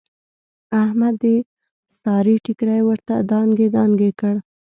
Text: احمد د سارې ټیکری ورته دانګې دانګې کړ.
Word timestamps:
احمد 0.83 1.15
د 1.21 1.23
سارې 2.01 2.35
ټیکری 2.45 2.81
ورته 2.87 3.13
دانګې 3.29 3.67
دانګې 3.75 4.11
کړ. 4.19 4.35